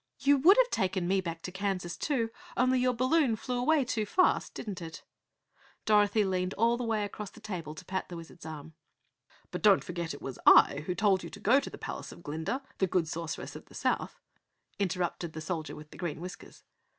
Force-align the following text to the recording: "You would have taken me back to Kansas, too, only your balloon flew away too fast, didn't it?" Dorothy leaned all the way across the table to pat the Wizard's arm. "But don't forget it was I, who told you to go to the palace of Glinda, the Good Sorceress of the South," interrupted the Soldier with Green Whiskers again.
"You 0.17 0.39
would 0.39 0.57
have 0.57 0.71
taken 0.71 1.07
me 1.07 1.21
back 1.21 1.43
to 1.43 1.51
Kansas, 1.51 1.95
too, 1.95 2.31
only 2.57 2.79
your 2.79 2.95
balloon 2.95 3.35
flew 3.35 3.59
away 3.59 3.85
too 3.85 4.07
fast, 4.07 4.55
didn't 4.55 4.81
it?" 4.81 5.03
Dorothy 5.85 6.23
leaned 6.25 6.55
all 6.55 6.75
the 6.75 6.83
way 6.83 7.03
across 7.05 7.29
the 7.29 7.39
table 7.39 7.75
to 7.75 7.85
pat 7.85 8.09
the 8.09 8.17
Wizard's 8.17 8.43
arm. 8.43 8.73
"But 9.51 9.61
don't 9.61 9.83
forget 9.83 10.15
it 10.15 10.19
was 10.23 10.39
I, 10.43 10.85
who 10.87 10.95
told 10.95 11.21
you 11.23 11.29
to 11.29 11.39
go 11.39 11.59
to 11.59 11.69
the 11.69 11.77
palace 11.77 12.11
of 12.11 12.23
Glinda, 12.23 12.63
the 12.79 12.87
Good 12.87 13.07
Sorceress 13.07 13.55
of 13.55 13.65
the 13.65 13.75
South," 13.75 14.19
interrupted 14.79 15.33
the 15.33 15.39
Soldier 15.41 15.75
with 15.75 15.91
Green 15.95 16.19
Whiskers 16.19 16.61
again. 16.61 16.65